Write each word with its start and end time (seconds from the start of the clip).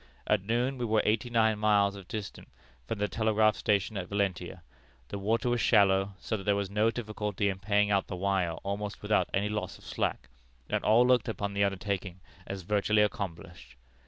At 0.25 0.41
noon, 0.41 0.79
we 0.79 0.85
were 0.85 1.03
eighty 1.05 1.29
nine 1.29 1.59
miles 1.59 1.95
distant 2.05 2.47
from 2.87 2.97
the 2.97 3.07
telegraph 3.07 3.55
station 3.55 3.97
at 3.97 4.09
Valentia. 4.09 4.63
The 5.09 5.19
water 5.19 5.47
was 5.47 5.61
shallow, 5.61 6.13
so 6.17 6.35
that 6.37 6.43
there 6.43 6.55
was 6.55 6.71
no 6.71 6.89
difficulty 6.89 7.49
in 7.49 7.59
paying 7.59 7.91
out 7.91 8.07
the 8.07 8.15
wire 8.15 8.53
almost 8.63 9.03
without 9.03 9.29
any 9.31 9.47
loss 9.47 9.77
of 9.77 9.83
slack, 9.85 10.27
and 10.71 10.83
all 10.83 11.05
looked 11.05 11.29
upon 11.29 11.53
the 11.53 11.63
undertaking 11.63 12.19
as 12.47 12.63
virtually 12.63 13.03
accomplished. 13.03 13.75